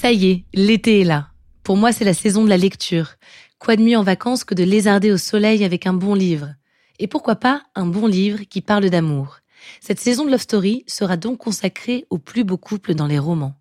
Ça 0.00 0.12
y 0.12 0.30
est, 0.30 0.44
l'été 0.54 1.00
est 1.00 1.04
là. 1.04 1.26
Pour 1.64 1.76
moi, 1.76 1.90
c'est 1.90 2.04
la 2.04 2.14
saison 2.14 2.44
de 2.44 2.48
la 2.48 2.56
lecture. 2.56 3.14
Quoi 3.58 3.74
de 3.74 3.82
mieux 3.82 3.96
en 3.96 4.04
vacances 4.04 4.44
que 4.44 4.54
de 4.54 4.62
lézarder 4.62 5.10
au 5.10 5.16
soleil 5.16 5.64
avec 5.64 5.88
un 5.88 5.92
bon 5.92 6.14
livre? 6.14 6.54
Et 7.00 7.08
pourquoi 7.08 7.34
pas 7.34 7.64
un 7.74 7.84
bon 7.84 8.06
livre 8.06 8.44
qui 8.48 8.60
parle 8.60 8.90
d'amour? 8.90 9.38
Cette 9.80 9.98
saison 9.98 10.24
de 10.24 10.30
Love 10.30 10.42
Story 10.42 10.84
sera 10.86 11.16
donc 11.16 11.38
consacrée 11.38 12.06
aux 12.10 12.18
plus 12.18 12.44
beaux 12.44 12.56
couples 12.56 12.94
dans 12.94 13.08
les 13.08 13.18
romans. 13.18 13.56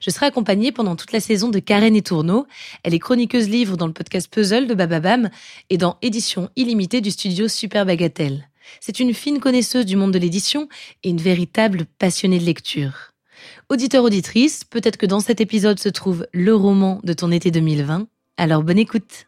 Je 0.00 0.08
serai 0.08 0.24
accompagnée 0.24 0.72
pendant 0.72 0.96
toute 0.96 1.12
la 1.12 1.20
saison 1.20 1.50
de 1.50 1.58
Karen 1.58 1.94
et 1.94 2.00
Tourneau. 2.00 2.46
Elle 2.82 2.94
est 2.94 2.98
chroniqueuse 2.98 3.50
livre 3.50 3.76
dans 3.76 3.86
le 3.86 3.92
podcast 3.92 4.32
Puzzle 4.32 4.68
de 4.68 4.72
Bababam 4.72 5.28
et 5.68 5.76
dans 5.76 5.98
Édition 6.00 6.48
illimitée 6.56 7.02
du 7.02 7.10
studio 7.10 7.48
Super 7.48 7.84
Bagatelle. 7.84 8.48
C'est 8.80 8.98
une 8.98 9.12
fine 9.12 9.40
connaisseuse 9.40 9.84
du 9.84 9.96
monde 9.96 10.14
de 10.14 10.18
l'édition 10.18 10.70
et 11.04 11.10
une 11.10 11.20
véritable 11.20 11.84
passionnée 11.98 12.38
de 12.38 12.46
lecture. 12.46 13.12
Auditeur 13.68 14.04
auditrice, 14.04 14.64
peut-être 14.64 14.96
que 14.96 15.06
dans 15.06 15.20
cet 15.20 15.40
épisode 15.40 15.78
se 15.78 15.88
trouve 15.88 16.26
le 16.32 16.54
roman 16.54 17.00
de 17.04 17.12
ton 17.12 17.30
été 17.30 17.50
2020. 17.50 18.06
Alors 18.36 18.62
bonne 18.62 18.78
écoute. 18.78 19.26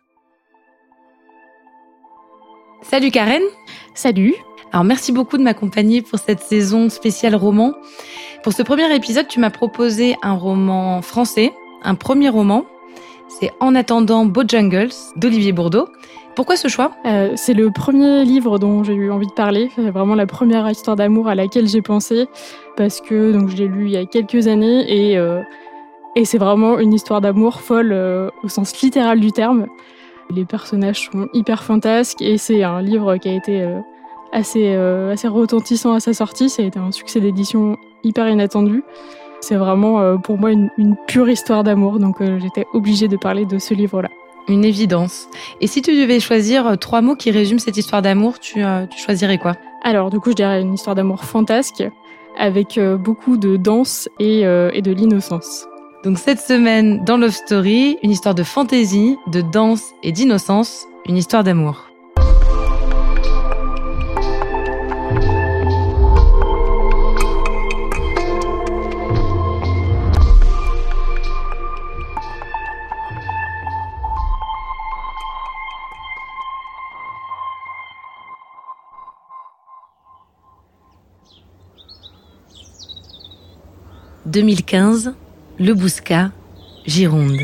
Salut 2.82 3.10
Karen. 3.10 3.42
Salut. 3.94 4.34
Alors 4.72 4.84
merci 4.84 5.12
beaucoup 5.12 5.38
de 5.38 5.42
m'accompagner 5.42 6.02
pour 6.02 6.18
cette 6.18 6.40
saison 6.40 6.88
spéciale 6.88 7.34
roman. 7.34 7.74
Pour 8.42 8.52
ce 8.52 8.62
premier 8.62 8.94
épisode, 8.94 9.26
tu 9.28 9.40
m'as 9.40 9.50
proposé 9.50 10.16
un 10.22 10.34
roman 10.34 11.02
français, 11.02 11.52
un 11.82 11.94
premier 11.94 12.28
roman. 12.28 12.64
C'est 13.40 13.50
En 13.60 13.74
attendant 13.74 14.24
Bojangles 14.24 14.92
d'Olivier 15.16 15.52
Bourdeau. 15.52 15.88
Pourquoi 16.34 16.56
ce 16.56 16.68
choix? 16.68 16.92
Euh, 17.04 17.32
C'est 17.36 17.52
le 17.52 17.70
premier 17.70 18.24
livre 18.24 18.58
dont 18.58 18.84
j'ai 18.84 18.94
eu 18.94 19.10
envie 19.10 19.26
de 19.26 19.32
parler. 19.32 19.70
C'est 19.74 19.90
vraiment 19.90 20.14
la 20.14 20.26
première 20.26 20.68
histoire 20.70 20.96
d'amour 20.96 21.28
à 21.28 21.34
laquelle 21.34 21.66
j'ai 21.68 21.82
pensé 21.82 22.26
parce 22.78 23.02
que 23.02 23.32
donc 23.32 23.50
je 23.50 23.56
l'ai 23.56 23.68
lu 23.68 23.86
il 23.86 23.90
y 23.90 23.96
a 23.96 24.06
quelques 24.06 24.46
années 24.46 24.84
et 24.88 25.18
euh, 25.18 25.42
et 26.16 26.24
c'est 26.24 26.38
vraiment 26.38 26.78
une 26.78 26.94
histoire 26.94 27.20
d'amour 27.20 27.60
folle 27.60 27.90
euh, 27.92 28.30
au 28.42 28.48
sens 28.48 28.80
littéral 28.80 29.20
du 29.20 29.32
terme. 29.32 29.66
Les 30.30 30.44
personnages 30.44 31.10
sont 31.10 31.28
hyper 31.34 31.62
fantasques 31.62 32.22
et 32.22 32.38
c'est 32.38 32.62
un 32.62 32.80
livre 32.80 33.16
qui 33.16 33.28
a 33.28 33.34
été 33.34 33.66
assez 34.32 34.74
assez 34.74 35.26
retentissant 35.26 35.94
à 35.94 36.00
sa 36.00 36.12
sortie. 36.12 36.50
Ça 36.50 36.62
a 36.62 36.66
été 36.66 36.78
un 36.78 36.92
succès 36.92 37.20
d'édition 37.20 37.78
hyper 38.04 38.28
inattendu. 38.28 38.84
C'est 39.40 39.56
vraiment 39.56 40.18
pour 40.18 40.36
moi 40.38 40.52
une, 40.52 40.70
une 40.76 40.96
pure 41.06 41.30
histoire 41.30 41.64
d'amour, 41.64 41.98
donc 41.98 42.16
j'étais 42.20 42.66
obligée 42.74 43.08
de 43.08 43.16
parler 43.16 43.46
de 43.46 43.58
ce 43.58 43.72
livre-là 43.72 44.10
une 44.48 44.64
évidence. 44.64 45.28
Et 45.60 45.66
si 45.66 45.82
tu 45.82 45.94
devais 45.94 46.20
choisir 46.20 46.66
euh, 46.66 46.76
trois 46.76 47.02
mots 47.02 47.14
qui 47.14 47.30
résument 47.30 47.60
cette 47.60 47.76
histoire 47.76 48.02
d'amour, 48.02 48.38
tu, 48.40 48.64
euh, 48.64 48.86
tu, 48.86 48.98
choisirais 48.98 49.38
quoi? 49.38 49.54
Alors, 49.82 50.10
du 50.10 50.18
coup, 50.18 50.30
je 50.30 50.36
dirais 50.36 50.60
une 50.60 50.74
histoire 50.74 50.96
d'amour 50.96 51.24
fantasque, 51.24 51.84
avec 52.38 52.78
euh, 52.78 52.96
beaucoup 52.96 53.36
de 53.36 53.56
danse 53.56 54.08
et, 54.18 54.40
et 54.42 54.82
de 54.82 54.92
l'innocence. 54.92 55.66
Donc 56.04 56.18
cette 56.18 56.40
semaine, 56.40 57.04
dans 57.04 57.16
Love 57.16 57.32
Story, 57.32 57.98
une 58.02 58.10
histoire 58.10 58.34
de 58.34 58.44
fantaisie, 58.44 59.16
de 59.26 59.40
danse 59.40 59.92
et 60.02 60.12
d'innocence, 60.12 60.86
une 61.06 61.16
histoire 61.16 61.42
d'amour. 61.42 61.87
2015, 84.28 85.14
Le 85.58 85.72
Bouscat, 85.72 86.32
Gironde. 86.84 87.40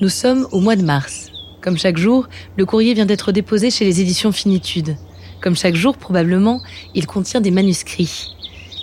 Nous 0.00 0.08
sommes 0.08 0.48
au 0.50 0.60
mois 0.60 0.74
de 0.74 0.82
mars. 0.82 1.30
Comme 1.60 1.76
chaque 1.76 1.98
jour, 1.98 2.28
le 2.56 2.64
courrier 2.64 2.94
vient 2.94 3.04
d'être 3.04 3.30
déposé 3.30 3.70
chez 3.70 3.84
les 3.84 4.00
éditions 4.00 4.32
Finitude. 4.32 4.96
Comme 5.42 5.54
chaque 5.54 5.74
jour, 5.74 5.98
probablement, 5.98 6.62
il 6.94 7.06
contient 7.06 7.42
des 7.42 7.50
manuscrits. 7.50 8.34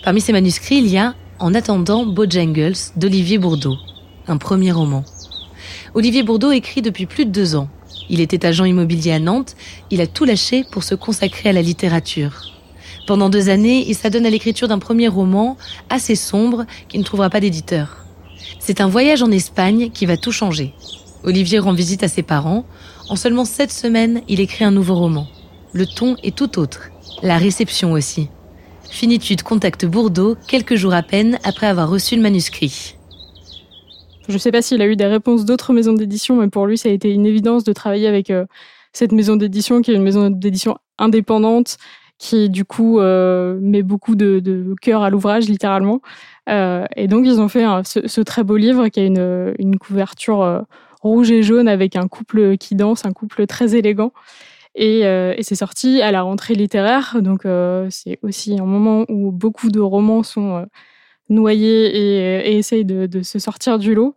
Parmi 0.03 0.21
ces 0.21 0.33
manuscrits, 0.33 0.77
il 0.77 0.87
y 0.87 0.99
a 0.99 1.15
En 1.39 1.55
attendant 1.55 2.05
Bojangles 2.05 2.77
d'Olivier 2.95 3.39
Bourdeau, 3.39 3.75
un 4.27 4.37
premier 4.37 4.71
roman. 4.71 5.03
Olivier 5.95 6.21
Bourdeau 6.21 6.51
écrit 6.51 6.83
depuis 6.83 7.07
plus 7.07 7.25
de 7.25 7.31
deux 7.31 7.55
ans. 7.55 7.69
Il 8.09 8.21
était 8.21 8.45
agent 8.45 8.65
immobilier 8.65 9.13
à 9.13 9.19
Nantes, 9.19 9.55
il 9.89 10.01
a 10.01 10.05
tout 10.05 10.25
lâché 10.25 10.63
pour 10.71 10.83
se 10.83 10.93
consacrer 10.93 11.49
à 11.49 11.53
la 11.53 11.63
littérature. 11.63 12.58
Pendant 13.09 13.29
deux 13.31 13.49
années, 13.49 13.89
il 13.89 13.95
s'adonne 13.95 14.27
à 14.27 14.29
l'écriture 14.29 14.67
d'un 14.67 14.77
premier 14.77 15.07
roman 15.07 15.57
assez 15.89 16.13
sombre 16.13 16.67
qui 16.89 16.99
ne 16.99 17.03
trouvera 17.03 17.31
pas 17.31 17.39
d'éditeur. 17.39 18.05
C'est 18.59 18.81
un 18.81 18.87
voyage 18.87 19.23
en 19.23 19.31
Espagne 19.31 19.89
qui 19.89 20.05
va 20.05 20.15
tout 20.15 20.31
changer. 20.31 20.75
Olivier 21.23 21.57
rend 21.57 21.73
visite 21.73 22.03
à 22.03 22.07
ses 22.07 22.21
parents. 22.21 22.65
En 23.09 23.15
seulement 23.15 23.45
sept 23.45 23.71
semaines, 23.71 24.21
il 24.27 24.39
écrit 24.39 24.63
un 24.63 24.69
nouveau 24.69 24.93
roman. 24.93 25.25
Le 25.73 25.87
ton 25.87 26.17
est 26.21 26.37
tout 26.37 26.59
autre. 26.59 26.91
La 27.23 27.39
réception 27.39 27.93
aussi. 27.93 28.29
Finitude 28.91 29.41
contacte 29.41 29.87
Bourdeau 29.87 30.37
quelques 30.47 30.75
jours 30.75 30.93
à 30.93 31.01
peine 31.01 31.39
après 31.43 31.65
avoir 31.65 31.89
reçu 31.89 32.15
le 32.15 32.21
manuscrit. 32.21 32.95
Je 34.27 34.33
ne 34.33 34.37
sais 34.37 34.51
pas 34.51 34.61
s'il 34.61 34.83
a 34.83 34.85
eu 34.85 34.95
des 34.95 35.07
réponses 35.07 35.45
d'autres 35.45 35.73
maisons 35.73 35.93
d'édition, 35.93 36.35
mais 36.35 36.49
pour 36.49 36.67
lui, 36.67 36.77
ça 36.77 36.89
a 36.89 36.91
été 36.91 37.09
une 37.09 37.25
évidence 37.25 37.63
de 37.63 37.73
travailler 37.73 38.07
avec 38.07 38.29
euh, 38.29 38.45
cette 38.93 39.13
maison 39.13 39.35
d'édition 39.35 39.81
qui 39.81 39.89
est 39.89 39.95
une 39.95 40.03
maison 40.03 40.29
d'édition 40.29 40.77
indépendante 40.99 41.79
qui 42.19 42.49
du 42.49 42.65
coup 42.65 42.99
euh, 42.99 43.57
met 43.61 43.81
beaucoup 43.81 44.15
de, 44.15 44.39
de 44.39 44.75
cœur 44.79 45.01
à 45.01 45.09
l'ouvrage 45.09 45.47
littéralement. 45.47 46.01
Euh, 46.49 46.85
et 46.95 47.07
donc 47.07 47.25
ils 47.25 47.39
ont 47.39 47.47
fait 47.47 47.65
ce, 47.85 48.07
ce, 48.07 48.21
très 48.21 48.43
beau 48.43 48.57
livre 48.57 48.89
qui 48.89 48.99
a 48.99 49.05
une, 49.05 49.53
une 49.57 49.79
couverture 49.79 50.41
euh, 50.41 50.61
rouge 51.01 51.31
et 51.31 51.41
jaune 51.41 51.67
avec 51.67 51.95
un 51.95 52.07
couple 52.07 52.57
qui 52.57 52.75
danse, 52.75 53.05
un 53.05 53.13
couple 53.13 53.47
très 53.47 53.75
élégant. 53.75 54.11
Et, 54.75 55.05
euh, 55.05 55.33
et 55.37 55.43
c'est 55.43 55.55
sorti 55.55 56.01
à 56.01 56.11
la 56.11 56.21
rentrée 56.21 56.53
littéraire, 56.53 57.17
donc 57.21 57.45
euh, 57.45 57.87
c'est 57.89 58.19
aussi 58.21 58.59
un 58.59 58.65
moment 58.65 59.05
où 59.09 59.31
beaucoup 59.31 59.71
de 59.71 59.79
romans 59.79 60.21
sont 60.21 60.65
noyés 61.29 61.87
et, 61.87 62.51
et 62.51 62.57
essayent 62.57 62.85
de, 62.85 63.05
de, 63.07 63.23
se 63.23 63.39
sortir 63.39 63.79
du 63.79 63.95
lot. 63.95 64.13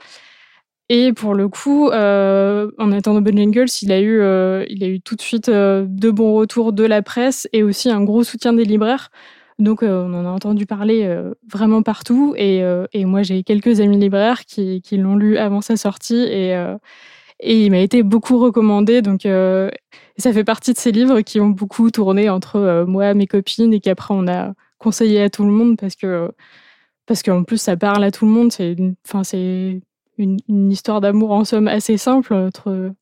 Et 0.94 1.14
pour 1.14 1.32
le 1.32 1.48
coup, 1.48 1.88
euh, 1.88 2.70
en 2.76 2.92
attendant 2.92 3.22
Bojangles, 3.22 3.64
il 3.80 3.92
a 3.92 4.00
eu, 4.02 4.20
euh, 4.20 4.66
il 4.68 4.84
a 4.84 4.88
eu 4.88 5.00
tout 5.00 5.16
de 5.16 5.22
suite 5.22 5.48
euh, 5.48 5.86
de 5.88 6.10
bons 6.10 6.34
retours 6.34 6.74
de 6.74 6.84
la 6.84 7.00
presse 7.00 7.48
et 7.54 7.62
aussi 7.62 7.88
un 7.88 8.04
gros 8.04 8.24
soutien 8.24 8.52
des 8.52 8.66
libraires. 8.66 9.10
Donc, 9.58 9.82
on 9.82 10.12
en 10.12 10.26
a 10.26 10.28
entendu 10.28 10.66
parler 10.66 11.08
vraiment 11.50 11.82
partout. 11.82 12.34
Et, 12.36 12.62
moi, 13.06 13.22
j'ai 13.22 13.42
quelques 13.42 13.80
amis 13.80 13.98
libraires 13.98 14.44
qui, 14.44 14.82
l'ont 14.92 15.16
lu 15.16 15.38
avant 15.38 15.62
sa 15.62 15.76
sortie 15.78 16.24
et, 16.30 16.54
il 17.40 17.70
m'a 17.70 17.78
été 17.78 18.02
beaucoup 18.02 18.38
recommandé. 18.38 19.00
Donc, 19.00 19.22
ça 19.22 20.32
fait 20.32 20.44
partie 20.44 20.74
de 20.74 20.78
ces 20.78 20.92
livres 20.92 21.22
qui 21.22 21.40
ont 21.40 21.48
beaucoup 21.48 21.90
tourné 21.90 22.28
entre 22.28 22.84
moi, 22.86 23.14
mes 23.14 23.26
copines 23.26 23.72
et 23.72 23.80
qu'après 23.80 24.14
on 24.14 24.28
a 24.28 24.52
conseillé 24.78 25.22
à 25.22 25.30
tout 25.30 25.44
le 25.44 25.52
monde 25.52 25.78
parce 25.78 25.94
que 25.96 26.30
parce 27.06 27.22
qu'en 27.22 27.44
plus 27.44 27.58
ça 27.58 27.76
parle 27.76 28.04
à 28.04 28.10
tout 28.10 28.26
le 28.26 28.32
monde. 28.32 28.50
Enfin, 29.06 29.24
c'est 29.24 29.80
une, 30.22 30.70
histoire 30.70 31.00
d'amour 31.00 31.32
en 31.32 31.44
somme 31.44 31.68
assez 31.68 31.96
simple 31.96 32.34
entre, 32.34 32.92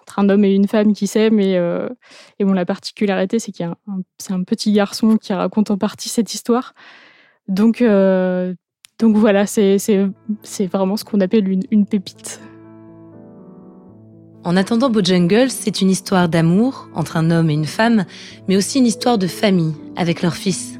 entre 0.00 0.18
un 0.18 0.28
homme 0.28 0.44
et 0.44 0.54
une 0.54 0.68
femme 0.68 0.92
qui 0.92 1.06
s'aiment. 1.06 1.40
Et, 1.40 1.54
et 2.38 2.44
bon, 2.44 2.52
la 2.52 2.64
particularité, 2.64 3.38
c'est 3.38 3.52
qu'il 3.52 3.66
y 3.66 3.68
a 3.68 3.76
c'est 4.18 4.32
un 4.32 4.42
petit 4.42 4.72
garçon 4.72 5.16
qui 5.16 5.32
raconte 5.32 5.70
en 5.70 5.78
partie 5.78 6.08
cette 6.08 6.34
histoire. 6.34 6.74
Donc, 7.48 7.82
donc 9.00 9.16
voilà, 9.16 9.46
c'est 9.46 9.78
vraiment 10.70 10.96
ce 10.96 11.04
qu'on 11.04 11.20
appelle 11.20 11.48
une, 11.48 11.62
une 11.70 11.86
pépite. 11.86 12.40
En 14.42 14.56
attendant 14.56 14.88
Bojangles, 14.88 15.50
c'est 15.50 15.82
une 15.82 15.90
histoire 15.90 16.30
d'amour 16.30 16.88
entre 16.94 17.18
un 17.18 17.30
homme 17.30 17.50
et 17.50 17.54
une 17.54 17.66
femme, 17.66 18.06
mais 18.48 18.56
aussi 18.56 18.78
une 18.78 18.86
histoire 18.86 19.18
de 19.18 19.26
famille 19.26 19.74
avec 19.96 20.22
leur 20.22 20.34
fils. 20.34 20.79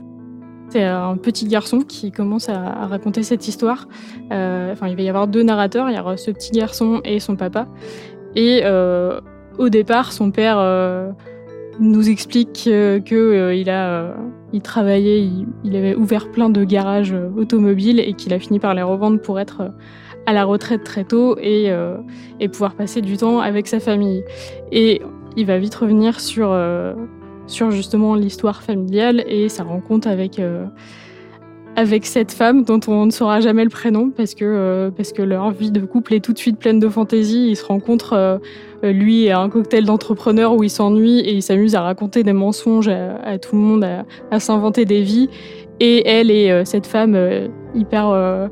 C'est 0.71 0.85
un 0.85 1.17
petit 1.17 1.49
garçon 1.49 1.81
qui 1.81 2.13
commence 2.13 2.49
à, 2.49 2.87
raconter 2.87 3.25
cette 3.25 3.49
histoire. 3.49 3.89
Euh, 4.31 4.73
enfin, 4.73 4.87
il 4.87 4.95
va 4.95 5.03
y 5.03 5.09
avoir 5.09 5.27
deux 5.27 5.43
narrateurs. 5.43 5.91
Il 5.91 5.95
y 5.95 6.19
ce 6.19 6.31
petit 6.31 6.53
garçon 6.53 7.01
et 7.05 7.19
son 7.19 7.35
papa. 7.35 7.67
Et 8.37 8.61
euh, 8.65 9.21
au 9.59 9.69
départ, 9.69 10.13
son 10.13 10.31
père 10.31 10.59
euh, 10.59 11.11
nous 11.81 12.09
explique 12.09 12.63
que, 12.65 13.53
il 13.53 13.69
a, 13.69 14.15
il 14.53 14.63
travaillait, 14.63 15.29
il, 15.65 15.77
avait 15.77 15.97
ouvert 15.97 16.31
plein 16.31 16.51
de 16.51 16.63
garages 16.63 17.17
automobiles 17.37 17.99
et 17.99 18.13
qu'il 18.13 18.33
a 18.33 18.39
fini 18.39 18.61
par 18.61 18.75
les 18.75 18.83
revendre 18.83 19.21
pour 19.21 19.41
être 19.41 19.73
à 20.27 20.33
la 20.33 20.45
retraite 20.45 20.85
très 20.85 21.03
tôt 21.03 21.37
et, 21.41 21.73
et 22.39 22.49
pouvoir 22.49 22.75
passer 22.75 23.01
du 23.01 23.17
temps 23.17 23.41
avec 23.41 23.67
sa 23.67 23.81
famille. 23.81 24.23
Et 24.71 25.03
il 25.37 25.47
va 25.47 25.59
vite 25.59 25.75
revenir 25.75 26.21
sur, 26.21 26.55
sur 27.51 27.71
justement 27.71 28.15
l'histoire 28.15 28.63
familiale 28.63 29.25
et 29.27 29.49
sa 29.49 29.65
rencontre 29.65 30.09
avec, 30.09 30.39
euh, 30.39 30.65
avec 31.77 32.07
cette 32.07 32.33
femme 32.33 32.65
dont 32.65 32.81
on 32.89 33.07
ne 33.07 33.11
saura 33.11 33.41
jamais 33.41 33.65
le 33.65 33.71
prénom 33.71 34.11
parce 34.11 34.35
que, 34.35 34.91
parce 34.97 35.13
que 35.13 35.23
leur 35.23 35.51
vie 35.51 35.71
de 35.71 35.81
couple 35.81 36.15
est 36.15 36.21
tout 36.21 36.33
de 36.33 36.39
suite 36.39 36.59
pleine 36.59 36.79
de 36.79 36.89
fantaisie. 36.89 37.49
Ils 37.51 37.57
se 37.57 37.65
rencontrent, 37.65 38.41
lui, 38.83 39.31
à 39.31 39.41
un 39.41 39.49
cocktail 39.49 39.85
d'entrepreneurs 39.85 40.55
où 40.55 40.63
il 40.63 40.71
s'ennuie 40.71 41.21
et 41.21 41.33
il 41.33 41.43
s'amuse 41.43 41.75
à 41.75 41.83
raconter 41.83 42.23
des 42.23 42.33
mensonges 42.33 42.89
à, 42.89 43.39
tout 43.39 43.57
le 43.57 43.63
monde, 43.63 43.85
à, 43.85 44.05
à 44.31 44.41
s'inventer 44.41 44.85
des 44.85 45.03
vies. 45.03 45.29
Et 45.81 46.07
elle 46.09 46.31
et 46.31 46.63
cette 46.65 46.87
femme 46.87 47.17
hyper 47.75 48.51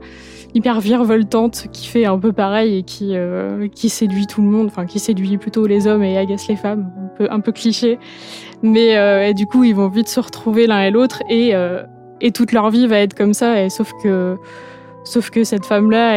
hyper 0.54 0.80
virevoltante 0.80 1.68
qui 1.72 1.86
fait 1.86 2.06
un 2.06 2.18
peu 2.18 2.32
pareil 2.32 2.78
et 2.78 2.82
qui, 2.82 3.10
euh, 3.12 3.68
qui 3.68 3.88
séduit 3.88 4.26
tout 4.26 4.42
le 4.42 4.48
monde, 4.48 4.66
enfin 4.66 4.86
qui 4.86 4.98
séduit 4.98 5.36
plutôt 5.36 5.66
les 5.66 5.86
hommes 5.86 6.02
et 6.02 6.16
agace 6.16 6.48
les 6.48 6.56
femmes, 6.56 6.90
un 6.98 7.16
peu, 7.16 7.28
un 7.30 7.40
peu 7.40 7.52
cliché. 7.52 7.98
Mais 8.62 8.96
euh, 8.96 9.32
du 9.32 9.46
coup, 9.46 9.64
ils 9.64 9.74
vont 9.74 9.88
vite 9.88 10.08
se 10.08 10.20
retrouver 10.20 10.66
l'un 10.66 10.82
et 10.82 10.90
l'autre 10.90 11.22
et, 11.28 11.54
euh, 11.54 11.82
et 12.20 12.32
toute 12.32 12.52
leur 12.52 12.70
vie 12.70 12.86
va 12.86 12.98
être 12.98 13.14
comme 13.14 13.34
ça. 13.34 13.62
Et 13.62 13.70
sauf 13.70 13.92
que, 14.02 14.36
sauf 15.04 15.30
que 15.30 15.44
cette 15.44 15.66
femme-là, 15.66 16.16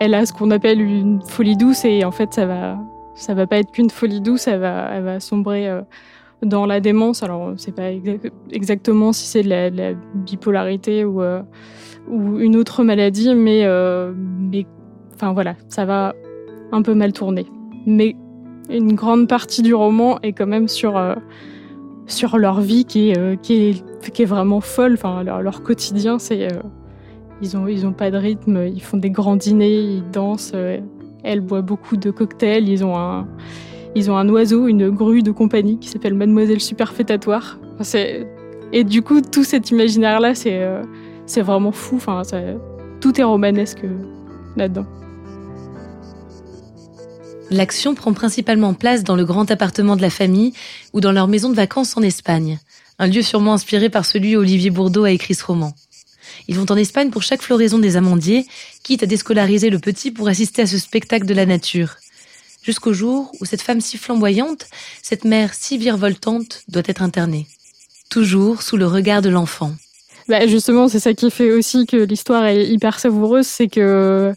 elle, 0.00 0.14
a 0.14 0.24
ce 0.24 0.32
qu'on 0.32 0.50
appelle 0.50 0.80
une 0.80 1.20
folie 1.22 1.56
douce 1.56 1.84
et 1.84 2.04
en 2.04 2.12
fait, 2.12 2.32
ça 2.32 2.46
va, 2.46 2.78
ça 3.14 3.34
va 3.34 3.46
pas 3.46 3.58
être 3.58 3.72
qu'une 3.72 3.90
folie 3.90 4.20
douce, 4.20 4.46
elle 4.46 4.60
va, 4.60 4.88
elle 4.94 5.02
va 5.02 5.20
sombrer 5.20 5.68
dans 6.42 6.64
la 6.64 6.80
démence. 6.80 7.22
Alors, 7.22 7.40
on 7.40 7.58
sait 7.58 7.72
pas 7.72 7.90
exactement 8.50 9.12
si 9.12 9.26
c'est 9.26 9.42
de, 9.42 9.70
de 9.70 9.76
la, 9.76 9.92
bipolarité 10.14 11.04
ou 11.04 11.20
ou 12.08 12.38
une 12.38 12.56
autre 12.56 12.84
maladie, 12.84 13.34
mais, 13.34 13.64
euh, 13.64 14.12
mais 14.16 14.66
enfin 15.14 15.32
voilà, 15.32 15.56
ça 15.68 15.84
va 15.84 16.14
un 16.72 16.82
peu 16.82 16.94
mal 16.94 17.12
tourner. 17.12 17.46
Mais 17.86 18.16
une 18.70 18.94
grande 18.94 19.28
partie 19.28 19.62
du 19.62 19.74
roman 19.74 20.18
est 20.22 20.32
quand 20.32 20.46
même 20.46 20.68
sur, 20.68 20.96
euh, 20.96 21.14
sur 22.06 22.38
leur 22.38 22.60
vie 22.60 22.84
qui 22.84 23.10
est, 23.10 23.18
euh, 23.18 23.36
qui 23.36 23.54
est, 23.54 24.10
qui 24.12 24.22
est 24.22 24.26
vraiment 24.26 24.60
folle. 24.60 24.94
Enfin, 24.94 25.22
leur, 25.22 25.42
leur 25.42 25.62
quotidien, 25.62 26.18
c'est. 26.18 26.48
ils 27.40 27.56
n'ont 27.56 27.66
ils 27.68 27.86
ont 27.86 27.92
pas 27.92 28.10
de 28.10 28.16
rythme, 28.16 28.66
ils 28.66 28.82
font 28.82 28.96
des 28.96 29.10
grands 29.10 29.36
dîners, 29.36 29.82
ils 29.82 30.10
dansent. 30.10 30.54
elle 31.22 31.40
boit 31.40 31.62
beaucoup 31.62 31.96
de 31.96 32.10
cocktails, 32.10 32.68
ils 32.68 32.84
ont 32.84 32.96
un. 32.96 33.26
Ils 33.94 34.10
ont 34.10 34.16
un 34.16 34.26
oiseau, 34.30 34.68
une 34.68 34.88
grue 34.88 35.22
de 35.22 35.32
compagnie 35.32 35.78
qui 35.78 35.88
s'appelle 35.88 36.14
Mademoiselle 36.14 36.62
Superfétatoire. 36.62 37.58
Enfin, 37.78 37.98
et 38.72 38.84
du 38.84 39.02
coup, 39.02 39.20
tout 39.20 39.44
cet 39.44 39.70
imaginaire-là, 39.70 40.34
c'est 40.34 40.62
c'est 41.32 41.42
vraiment 41.42 41.72
fou. 41.72 41.98
Tout 43.00 43.18
est 43.18 43.24
romanesque 43.24 43.84
là-dedans. 44.56 44.86
L'action 47.50 47.94
prend 47.94 48.12
principalement 48.12 48.74
place 48.74 49.02
dans 49.02 49.16
le 49.16 49.24
grand 49.24 49.50
appartement 49.50 49.96
de 49.96 50.02
la 50.02 50.10
famille 50.10 50.52
ou 50.92 51.00
dans 51.00 51.12
leur 51.12 51.28
maison 51.28 51.48
de 51.48 51.54
vacances 51.54 51.96
en 51.96 52.02
Espagne, 52.02 52.58
un 52.98 53.06
lieu 53.06 53.22
sûrement 53.22 53.54
inspiré 53.54 53.88
par 53.88 54.04
celui 54.04 54.36
où 54.36 54.40
Olivier 54.40 54.70
Bourdeau 54.70 55.04
a 55.04 55.10
écrit 55.10 55.34
ce 55.34 55.44
roman. 55.44 55.74
Ils 56.48 56.58
vont 56.58 56.70
en 56.70 56.76
Espagne 56.76 57.10
pour 57.10 57.22
chaque 57.22 57.42
floraison 57.42 57.78
des 57.78 57.96
amandiers, 57.96 58.46
quitte 58.82 59.02
à 59.02 59.06
déscolariser 59.06 59.70
le 59.70 59.78
petit 59.78 60.10
pour 60.10 60.28
assister 60.28 60.62
à 60.62 60.66
ce 60.66 60.78
spectacle 60.78 61.26
de 61.26 61.34
la 61.34 61.46
nature. 61.46 61.96
Jusqu'au 62.62 62.92
jour 62.92 63.32
où 63.40 63.44
cette 63.44 63.62
femme 63.62 63.80
si 63.80 63.96
flamboyante, 63.96 64.66
cette 65.02 65.24
mère 65.24 65.54
si 65.54 65.78
virevoltante, 65.78 66.62
doit 66.68 66.82
être 66.86 67.02
internée. 67.02 67.46
Toujours 68.10 68.62
sous 68.62 68.76
le 68.76 68.86
regard 68.86 69.22
de 69.22 69.30
l'enfant. 69.30 69.72
Bah 70.32 70.46
justement, 70.46 70.88
c'est 70.88 70.98
ça 70.98 71.12
qui 71.12 71.30
fait 71.30 71.52
aussi 71.52 71.84
que 71.84 71.98
l'histoire 71.98 72.46
est 72.46 72.66
hyper 72.66 72.98
savoureuse, 72.98 73.46
c'est 73.46 73.68
que 73.68 74.32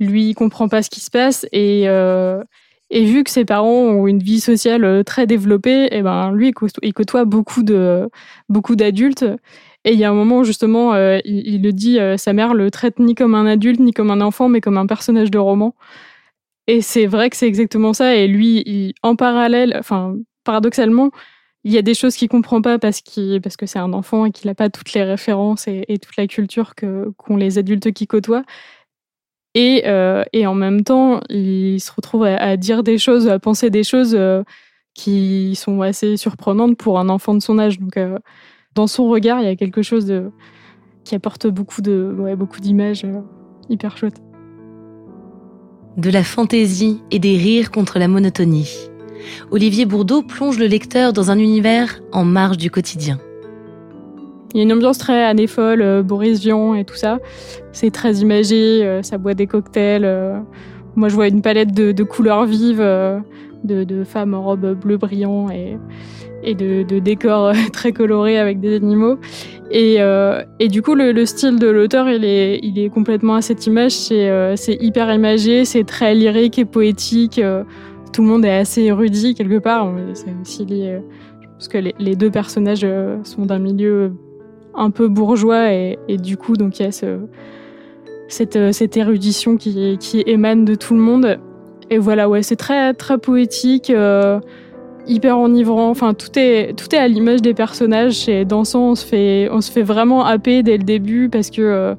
lui, 0.00 0.30
il 0.30 0.34
comprend 0.34 0.68
pas 0.68 0.82
ce 0.82 0.88
qui 0.88 1.00
se 1.00 1.10
passe 1.10 1.44
et 1.52 1.82
euh, 1.86 2.42
vu 2.90 3.24
que 3.24 3.30
ses 3.30 3.44
parents 3.44 3.68
ont 3.68 4.06
une 4.06 4.20
vie 4.20 4.40
sociale 4.40 4.86
euh, 4.86 5.02
très 5.02 5.26
développée, 5.26 5.84
et 5.84 5.98
eh 5.98 6.02
ben 6.02 6.32
lui, 6.32 6.54
il 6.82 6.94
côtoie 6.94 7.26
beaucoup 7.26 7.62
de 7.62 8.08
beaucoup 8.48 8.74
d'adultes. 8.74 9.26
Et 9.84 9.92
il 9.92 9.98
y 9.98 10.04
a 10.04 10.10
un 10.10 10.14
moment 10.14 10.44
justement, 10.44 10.94
euh, 10.94 11.18
il, 11.26 11.62
le 11.62 11.72
dit, 11.74 11.98
sa 12.16 12.32
mère 12.32 12.54
le 12.54 12.70
traite 12.70 12.98
ni 12.98 13.14
comme 13.14 13.34
un 13.34 13.44
adulte 13.44 13.80
ni 13.80 13.92
comme 13.92 14.10
un 14.10 14.22
enfant, 14.22 14.48
mais 14.48 14.62
comme 14.62 14.78
un 14.78 14.86
personnage 14.86 15.30
de 15.30 15.38
roman. 15.38 15.74
Et 16.68 16.80
c'est 16.80 17.04
vrai 17.06 17.28
que 17.28 17.36
c'est 17.36 17.48
exactement 17.48 17.92
ça. 17.92 18.16
Et 18.16 18.28
lui, 18.28 18.94
en 19.02 19.14
parallèle, 19.14 19.76
enfin 19.78 20.16
paradoxalement, 20.44 21.10
il 21.64 21.72
y 21.72 21.78
a 21.78 21.82
des 21.82 21.94
choses 21.94 22.14
qu'il 22.14 22.28
comprend 22.28 22.60
pas 22.60 22.78
parce 22.78 23.02
parce 23.42 23.56
que 23.56 23.66
c'est 23.66 23.78
un 23.78 23.92
enfant 23.94 24.26
et 24.26 24.30
qu'il 24.30 24.48
n'a 24.48 24.54
pas 24.54 24.68
toutes 24.68 24.92
les 24.92 25.02
références 25.02 25.66
et, 25.66 25.98
toute 26.00 26.16
la 26.16 26.26
culture 26.26 26.74
que 26.74 27.10
qu'ont 27.16 27.36
les 27.36 27.58
adultes 27.58 27.90
qui 27.92 28.06
côtoient. 28.06 28.44
Et, 29.54 29.84
euh, 29.86 30.24
et 30.32 30.46
en 30.46 30.54
même 30.54 30.82
temps, 30.84 31.20
il 31.30 31.80
se 31.80 31.90
retrouve 31.92 32.24
à, 32.24 32.56
dire 32.56 32.82
des 32.82 32.98
choses, 32.98 33.28
à 33.28 33.38
penser 33.38 33.70
des 33.70 33.84
choses 33.84 34.14
euh, 34.14 34.42
qui 34.94 35.54
sont 35.54 35.80
assez 35.80 36.16
surprenantes 36.16 36.76
pour 36.76 36.98
un 36.98 37.08
enfant 37.08 37.34
de 37.34 37.40
son 37.40 37.58
âge. 37.58 37.78
Donc, 37.78 37.96
euh, 37.96 38.18
dans 38.74 38.88
son 38.88 39.08
regard, 39.08 39.40
il 39.40 39.44
y 39.44 39.48
a 39.48 39.56
quelque 39.56 39.82
chose 39.82 40.06
de, 40.06 40.30
qui 41.04 41.14
apporte 41.14 41.46
beaucoup 41.46 41.82
de 41.82 42.34
beaucoup 42.36 42.60
d'images 42.60 43.06
hyper 43.70 43.96
chouettes. 43.96 44.20
De 45.96 46.10
la 46.10 46.24
fantaisie 46.24 47.00
et 47.12 47.20
des 47.20 47.36
rires 47.36 47.70
contre 47.70 48.00
la 48.00 48.08
monotonie. 48.08 48.90
Olivier 49.50 49.86
Bourdeau 49.86 50.22
plonge 50.22 50.58
le 50.58 50.66
lecteur 50.66 51.12
dans 51.12 51.30
un 51.30 51.38
univers 51.38 52.00
en 52.12 52.24
marge 52.24 52.58
du 52.58 52.70
quotidien. 52.70 53.18
Il 54.54 54.58
y 54.58 54.60
a 54.60 54.62
une 54.62 54.72
ambiance 54.72 54.98
très 54.98 55.24
année 55.24 55.48
folle, 55.48 55.82
euh, 55.82 56.02
Boris 56.04 56.40
Vian 56.40 56.74
et 56.74 56.84
tout 56.84 56.94
ça. 56.94 57.18
C'est 57.72 57.90
très 57.90 58.14
imagé, 58.18 58.84
euh, 58.84 59.02
ça 59.02 59.18
boit 59.18 59.34
des 59.34 59.48
cocktails. 59.48 60.04
Euh. 60.04 60.38
moi, 60.94 61.08
je 61.08 61.16
vois 61.16 61.26
une 61.26 61.42
palette 61.42 61.74
de, 61.74 62.02
couleurs 62.04 62.46
vives, 62.46 62.78
de, 63.64 64.04
femmes 64.04 64.34
en 64.34 64.44
robe 64.44 64.78
bleu 64.78 64.96
brillant 64.96 65.48
et, 65.50 66.54
de, 66.54 66.98
décors 67.00 67.52
très 67.72 67.90
colorés 67.90 68.38
avec 68.38 68.60
des 68.60 68.76
animaux. 68.76 69.18
Et, 69.72 69.98
du 70.68 70.82
coup, 70.82 70.94
le, 70.94 71.26
style 71.26 71.58
de 71.58 71.66
l'auteur, 71.66 72.08
il 72.08 72.24
est, 72.24 72.60
il 72.62 72.78
est 72.78 72.90
complètement 72.90 73.34
à 73.34 73.42
cette 73.42 73.66
image. 73.66 73.92
C'est 73.92 74.78
hyper 74.80 75.12
imagé, 75.12 75.64
c'est 75.64 75.84
très 75.84 76.14
lyrique 76.14 76.60
et 76.60 76.64
poétique 76.64 77.40
tout 78.14 78.22
le 78.22 78.28
monde 78.28 78.44
est 78.44 78.56
assez 78.56 78.82
érudit 78.82 79.34
quelque 79.34 79.58
part. 79.58 79.92
C'est 80.14 80.32
aussi 80.40 80.64
lié, 80.64 81.00
parce 81.58 81.68
que 81.68 81.78
les, 81.98 82.14
deux 82.14 82.30
personnages 82.30 82.82
euh, 82.84 83.18
sont 83.24 83.44
d'un 83.44 83.58
milieu 83.58 84.12
un 84.74 84.90
peu 84.90 85.08
bourgeois 85.08 85.72
et, 85.72 85.98
du 86.08 86.36
coup, 86.36 86.56
donc 86.56 86.78
il 86.78 86.84
y 86.84 86.86
a 86.86 86.92
ce, 86.92 87.18
cette, 88.28 88.56
euh, 88.56 88.72
cette, 88.72 88.96
érudition 88.96 89.56
qui, 89.56 90.22
émane 90.26 90.64
de 90.64 90.76
tout 90.76 90.94
le 90.94 91.00
monde. 91.00 91.38
Et 91.90 91.98
voilà, 91.98 92.28
ouais, 92.28 92.42
c'est 92.42 92.56
très, 92.56 92.94
très 92.94 93.18
poétique, 93.18 93.90
euh, 93.90 94.38
hyper 95.06 95.36
enivrant. 95.36 95.90
Enfin, 95.90 96.14
tout 96.14 96.38
est, 96.38 96.72
tout 96.78 96.94
est 96.94 96.98
à 96.98 97.08
l'image 97.08 97.42
des 97.42 97.52
personnages. 97.52 98.14
C'est 98.14 98.44
dansant, 98.44 98.90
on 98.90 98.94
se 98.94 99.04
fait, 99.04 99.48
on 99.50 99.60
se 99.60 99.72
fait 99.72 99.82
vraiment 99.82 100.24
happer 100.24 100.62
dès 100.62 100.76
le 100.76 100.84
début 100.84 101.28
parce 101.28 101.50
que 101.50 101.96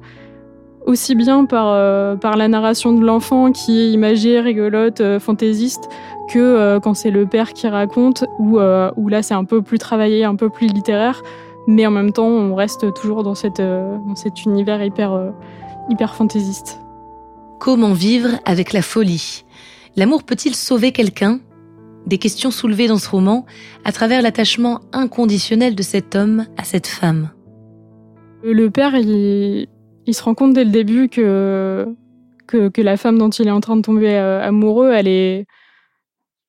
aussi 0.86 1.14
bien 1.14 1.44
par, 1.44 1.66
euh, 1.68 2.16
par 2.16 2.36
la 2.36 2.48
narration 2.48 2.92
de 2.92 3.04
l'enfant 3.04 3.52
qui 3.52 3.78
est 3.78 3.90
imagée, 3.90 4.40
rigolote, 4.40 5.00
euh, 5.00 5.20
fantaisiste, 5.20 5.88
que 6.30 6.38
euh, 6.38 6.80
quand 6.80 6.94
c'est 6.94 7.10
le 7.10 7.26
père 7.26 7.52
qui 7.52 7.68
raconte, 7.68 8.24
où, 8.38 8.58
où 8.58 9.08
là 9.08 9.22
c'est 9.22 9.34
un 9.34 9.44
peu 9.44 9.62
plus 9.62 9.78
travaillé, 9.78 10.24
un 10.24 10.36
peu 10.36 10.48
plus 10.48 10.68
littéraire, 10.68 11.22
mais 11.66 11.86
en 11.86 11.90
même 11.90 12.12
temps 12.12 12.28
on 12.28 12.54
reste 12.54 12.92
toujours 12.94 13.22
dans, 13.22 13.34
cette, 13.34 13.60
dans 13.60 14.16
cet 14.16 14.44
univers 14.44 14.82
hyper, 14.82 15.32
hyper 15.90 16.14
fantaisiste. 16.14 16.80
Comment 17.58 17.92
vivre 17.92 18.30
avec 18.44 18.72
la 18.72 18.82
folie? 18.82 19.44
L'amour 19.96 20.22
peut-il 20.22 20.54
sauver 20.54 20.92
quelqu'un? 20.92 21.40
Des 22.06 22.18
questions 22.18 22.52
soulevées 22.52 22.86
dans 22.86 22.98
ce 22.98 23.08
roman 23.08 23.46
à 23.84 23.90
travers 23.90 24.22
l'attachement 24.22 24.80
inconditionnel 24.92 25.74
de 25.74 25.82
cet 25.82 26.14
homme 26.14 26.46
à 26.56 26.62
cette 26.62 26.86
femme. 26.86 27.30
Le 28.44 28.68
père, 28.70 28.94
il, 28.94 29.66
il 30.06 30.14
se 30.14 30.22
rend 30.22 30.34
compte 30.34 30.52
dès 30.52 30.64
le 30.64 30.70
début 30.70 31.08
que, 31.08 31.86
que, 32.46 32.80
la 32.80 32.96
femme 32.96 33.18
dont 33.18 33.30
il 33.30 33.48
est 33.48 33.52
en 33.52 33.60
train 33.60 33.76
de 33.76 33.82
tomber 33.82 34.14
euh, 34.14 34.40
amoureux, 34.40 34.92
elle 34.92 35.08
est, 35.08 35.46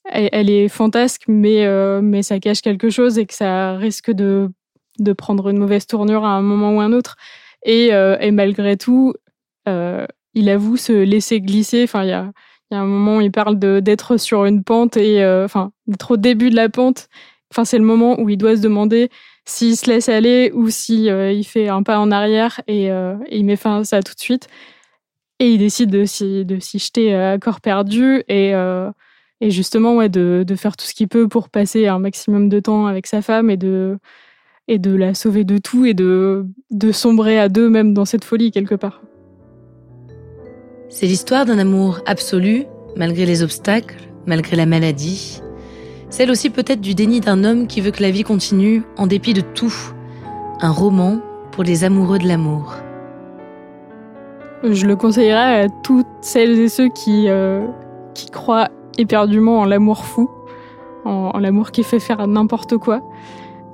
elle, 0.06 0.50
est 0.50 0.68
fantasque, 0.70 1.24
mais, 1.28 1.66
euh, 1.66 2.02
mais 2.02 2.24
ça 2.24 2.40
cache 2.40 2.62
quelque 2.62 2.90
chose 2.90 3.18
et 3.18 3.26
que 3.26 3.34
ça 3.34 3.74
risque 3.74 4.12
de, 4.12 4.50
de 5.00 5.14
prendre 5.14 5.50
une 5.50 5.58
mauvaise 5.58 5.88
tournure 5.88 6.24
à 6.24 6.30
un 6.30 6.42
moment 6.42 6.76
ou 6.76 6.80
un 6.80 6.94
autre. 6.94 7.18
Et, 7.66 7.94
euh, 7.94 8.18
et 8.20 8.32
malgré 8.32 8.78
tout, 8.78 9.14
il 10.34 10.50
avoue 10.50 10.78
se 10.78 10.94
laisser 10.94 11.42
glisser. 11.42 11.84
Enfin, 11.84 12.04
il 12.04 12.10
y 12.10 12.14
a, 12.14 12.32
y 12.72 12.76
a 12.76 12.80
un 12.80 12.86
moment 12.86 13.18
où 13.18 13.22
il 13.22 13.32
parle 13.32 13.60
d'être 13.60 14.16
sur 14.18 14.46
une 14.46 14.64
pente 14.64 14.96
et 14.96 15.26
enfin 15.44 15.72
d'être 15.88 16.12
au 16.12 16.18
début 16.18 16.50
de 16.50 16.56
la 16.56 16.70
pente. 16.70 17.10
Enfin, 17.52 17.66
c'est 17.66 17.78
le 17.78 17.84
moment 17.84 18.18
où 18.20 18.30
il 18.30 18.38
doit 18.38 18.56
se 18.56 18.62
demander 18.62 19.10
s'il 19.48 19.77
se 19.77 19.89
laisse 19.89 20.10
aller 20.10 20.51
ou 20.54 20.70
si 20.70 21.06
il 21.06 21.44
fait 21.44 21.70
un 21.70 21.82
pas 21.82 22.00
en 22.00 22.12
arrière 22.12 22.62
et, 22.68 22.86
et, 22.86 23.16
il 23.32 23.46
met 23.46 23.56
fin 23.56 23.80
à 23.80 23.84
ça 23.84 24.04
tout 24.04 24.13
de 24.13 24.20
suite. 24.20 24.48
Et 25.39 25.51
il 25.51 25.60
décide 25.60 25.89
de 25.89 26.06
s'y 26.06 26.80
jeter 26.80 27.16
à 27.16 27.38
corps 27.38 27.62
perdu 27.62 28.24
et 28.27 28.54
justement, 29.51 29.96
ouais, 29.96 30.10
de, 30.10 30.46
faire 30.56 30.75
tout 30.75 30.86
ce 30.86 30.94
qu'il 30.94 31.08
peut 31.08 31.27
pour 31.27 31.50
passer 31.50 31.88
un 31.88 32.00
maximum 32.00 32.50
de 32.50 32.60
temps 32.60 32.88
avec 32.88 33.08
sa 33.08 33.22
femme 33.22 33.50
et 33.50 33.58
de, 33.58 33.98
et 34.68 34.80
de 34.80 34.96
la 34.96 35.13
sauver 35.13 35.44
de 35.44 35.58
tout 35.58 35.86
et 35.86 35.94
de 35.94 36.46
sombrer 36.92 37.39
à 37.39 37.50
deux 37.50 37.70
même 37.70 37.94
dans 37.94 38.06
cette 38.06 38.25
folie 38.25 38.51
quelque 38.51 38.75
part. 38.75 39.01
C'est 40.89 41.06
l'histoire 41.06 41.46
d'un 41.46 41.60
amour 41.60 42.00
absolu, 42.06 42.66
malgré 42.96 43.25
les 43.25 43.44
obstacles, 43.44 43.98
malgré 44.25 44.56
la 44.56 44.66
maladie. 44.66 45.42
Celle 46.10 46.32
aussi 46.32 46.50
peut-être 46.50 46.80
du 46.80 46.96
déni 46.96 47.20
d'un 47.20 47.44
homme 47.44 47.68
qui 47.68 47.82
veut 47.82 47.92
que 47.92 48.02
la 48.02 48.12
vie 48.12 48.24
continue 48.24 48.84
en 48.96 49.08
dépit 49.08 49.34
de 49.34 49.42
tout. 49.42 49.74
Un 50.62 50.72
roman 50.72 51.20
pour 51.52 51.64
les 51.64 51.84
amoureux 51.84 52.18
de 52.18 52.28
l'amour. 52.28 52.76
Je 54.64 54.86
le 54.86 54.96
conseillerais 54.96 55.66
à 55.66 55.70
toutes 55.70 56.08
celles 56.22 56.60
et 56.60 56.70
ceux 56.70 56.88
qui, 56.88 57.26
euh, 57.28 57.68
qui 58.14 58.30
croient 58.30 58.70
éperdument 58.98 59.60
en 59.60 59.66
l'amour 59.66 60.06
fou, 60.06 60.32
en, 61.06 61.38
l'amour 61.40 61.72
qui 61.72 61.84
fait 61.84 62.00
faire 62.00 62.26
n'importe 62.26 62.78
quoi. 62.78 63.02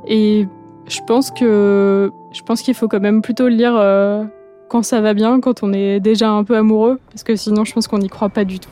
Et 0.07 0.47
je 0.87 0.99
pense 1.07 1.31
que 1.31 2.11
je 2.31 2.41
pense 2.41 2.61
qu'il 2.61 2.73
faut 2.73 2.87
quand 2.87 2.99
même 2.99 3.21
plutôt 3.21 3.47
lire 3.47 3.75
euh, 3.77 4.25
quand 4.69 4.83
ça 4.83 5.01
va 5.01 5.13
bien, 5.13 5.39
quand 5.39 5.63
on 5.63 5.71
est 5.71 5.99
déjà 5.99 6.29
un 6.29 6.43
peu 6.43 6.57
amoureux, 6.57 6.99
parce 7.11 7.23
que 7.23 7.35
sinon 7.35 7.63
je 7.63 7.73
pense 7.73 7.87
qu'on 7.87 7.99
n'y 7.99 8.09
croit 8.09 8.29
pas 8.29 8.43
du 8.43 8.59
tout. 8.59 8.69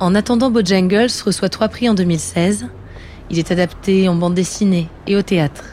En 0.00 0.16
attendant, 0.16 0.50
Bojangles 0.50 1.06
reçoit 1.24 1.48
trois 1.48 1.68
prix 1.68 1.88
en 1.88 1.94
2016. 1.94 2.66
Il 3.30 3.38
est 3.38 3.52
adapté 3.52 4.08
en 4.08 4.16
bande 4.16 4.34
dessinée 4.34 4.88
et 5.06 5.16
au 5.16 5.22
théâtre. 5.22 5.64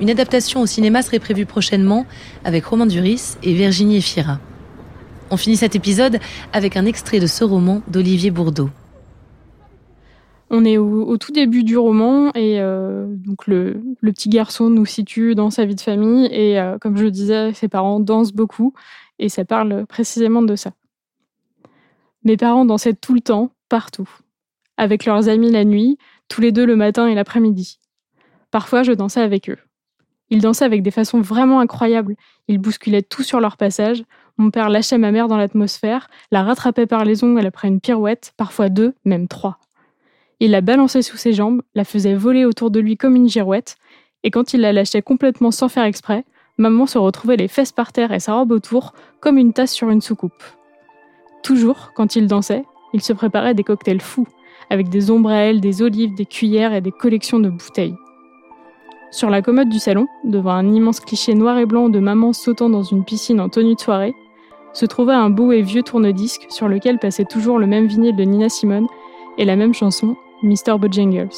Une 0.00 0.08
adaptation 0.08 0.62
au 0.62 0.66
cinéma 0.66 1.02
serait 1.02 1.18
prévue 1.18 1.44
prochainement 1.44 2.06
avec 2.42 2.64
Romain 2.64 2.86
Duris 2.86 3.36
et 3.42 3.52
Virginie 3.52 3.98
Efira. 3.98 4.38
On 5.30 5.36
finit 5.36 5.56
cet 5.56 5.76
épisode 5.76 6.18
avec 6.54 6.78
un 6.78 6.86
extrait 6.86 7.20
de 7.20 7.26
ce 7.26 7.44
roman 7.44 7.82
d'Olivier 7.86 8.30
Bourdeau. 8.30 8.70
On 10.48 10.64
est 10.64 10.78
au, 10.78 11.16
tout 11.18 11.30
début 11.30 11.62
du 11.62 11.76
roman 11.76 12.30
et 12.34 12.60
euh, 12.60 13.06
donc 13.08 13.46
le, 13.46 13.80
petit 14.02 14.30
garçon 14.30 14.70
nous 14.70 14.86
situe 14.86 15.34
dans 15.34 15.50
sa 15.50 15.66
vie 15.66 15.76
de 15.76 15.80
famille 15.80 16.26
et 16.32 16.58
euh, 16.58 16.78
comme 16.78 16.96
je 16.96 17.04
le 17.04 17.10
disais, 17.10 17.52
ses 17.52 17.68
parents 17.68 18.00
dansent 18.00 18.32
beaucoup 18.32 18.72
et 19.20 19.28
ça 19.28 19.44
parle 19.44 19.86
précisément 19.86 20.42
de 20.42 20.56
ça. 20.56 20.72
Mes 22.24 22.36
parents 22.36 22.64
dansaient 22.64 22.94
tout 22.94 23.14
le 23.14 23.20
temps, 23.20 23.50
partout, 23.68 24.08
avec 24.76 25.04
leurs 25.04 25.28
amis 25.28 25.50
la 25.50 25.64
nuit, 25.64 25.98
tous 26.28 26.40
les 26.40 26.52
deux 26.52 26.66
le 26.66 26.76
matin 26.76 27.06
et 27.06 27.14
l'après-midi. 27.14 27.78
Parfois, 28.50 28.82
je 28.82 28.92
dansais 28.92 29.20
avec 29.20 29.48
eux. 29.48 29.58
Ils 30.28 30.40
dansaient 30.40 30.64
avec 30.64 30.82
des 30.82 30.90
façons 30.90 31.20
vraiment 31.20 31.60
incroyables. 31.60 32.14
Ils 32.46 32.58
bousculaient 32.58 33.02
tout 33.02 33.22
sur 33.22 33.40
leur 33.40 33.56
passage, 33.56 34.04
mon 34.36 34.50
père 34.50 34.70
lâchait 34.70 34.98
ma 34.98 35.12
mère 35.12 35.28
dans 35.28 35.36
l'atmosphère, 35.36 36.08
la 36.30 36.42
rattrapait 36.42 36.86
par 36.86 37.04
les 37.04 37.24
ongles 37.24 37.44
après 37.44 37.68
une 37.68 37.80
pirouette, 37.80 38.32
parfois 38.36 38.68
deux, 38.68 38.94
même 39.04 39.28
trois. 39.28 39.58
Il 40.40 40.52
la 40.52 40.62
balançait 40.62 41.02
sous 41.02 41.18
ses 41.18 41.32
jambes, 41.32 41.62
la 41.74 41.84
faisait 41.84 42.14
voler 42.14 42.44
autour 42.44 42.70
de 42.70 42.80
lui 42.80 42.96
comme 42.96 43.16
une 43.16 43.28
girouette, 43.28 43.76
et 44.22 44.30
quand 44.30 44.54
il 44.54 44.60
la 44.60 44.72
lâchait 44.72 45.02
complètement 45.02 45.50
sans 45.50 45.68
faire 45.68 45.84
exprès, 45.84 46.24
maman 46.56 46.86
se 46.86 46.96
retrouvait 46.96 47.36
les 47.36 47.48
fesses 47.48 47.72
par 47.72 47.92
terre 47.92 48.12
et 48.12 48.20
sa 48.20 48.34
robe 48.34 48.52
autour, 48.52 48.94
comme 49.20 49.36
une 49.36 49.52
tasse 49.52 49.72
sur 49.72 49.90
une 49.90 50.00
soucoupe. 50.00 50.42
Toujours, 51.42 51.92
quand 51.94 52.16
il 52.16 52.26
dansait, 52.26 52.64
il 52.92 53.02
se 53.02 53.12
préparait 53.12 53.54
des 53.54 53.64
cocktails 53.64 54.00
fous, 54.00 54.26
avec 54.68 54.88
des 54.88 55.10
ombrelles, 55.10 55.60
des 55.60 55.82
olives, 55.82 56.14
des 56.14 56.26
cuillères 56.26 56.74
et 56.74 56.80
des 56.80 56.92
collections 56.92 57.40
de 57.40 57.48
bouteilles. 57.48 57.96
Sur 59.10 59.30
la 59.30 59.42
commode 59.42 59.68
du 59.68 59.78
salon, 59.78 60.06
devant 60.24 60.52
un 60.52 60.72
immense 60.72 61.00
cliché 61.00 61.34
noir 61.34 61.58
et 61.58 61.66
blanc 61.66 61.88
de 61.88 61.98
maman 61.98 62.32
sautant 62.32 62.70
dans 62.70 62.84
une 62.84 63.04
piscine 63.04 63.40
en 63.40 63.48
tenue 63.48 63.74
de 63.74 63.80
soirée, 63.80 64.14
se 64.72 64.86
trouvait 64.86 65.14
un 65.14 65.30
beau 65.30 65.50
et 65.50 65.62
vieux 65.62 65.82
tourne-disque 65.82 66.46
sur 66.48 66.68
lequel 66.68 66.98
passait 66.98 67.24
toujours 67.24 67.58
le 67.58 67.66
même 67.66 67.86
vinyle 67.86 68.14
de 68.14 68.22
Nina 68.22 68.48
Simone 68.48 68.86
et 69.36 69.44
la 69.44 69.56
même 69.56 69.74
chanson, 69.74 70.16
Mr. 70.42 70.78
Bojangles. 70.78 71.28